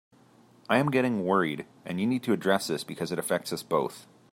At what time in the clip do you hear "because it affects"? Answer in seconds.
2.83-3.53